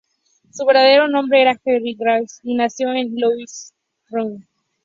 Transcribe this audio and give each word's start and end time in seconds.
Su 0.51 0.65
verdadero 0.65 1.07
nombre 1.07 1.43
era 1.43 1.61
Henry 1.63 1.95
Watterson 1.95 2.15
Hull 2.15 2.27
y 2.41 2.55
nació 2.55 2.91
en 2.91 3.13
Louisville, 3.15 3.47
Kentucky. 4.09 4.47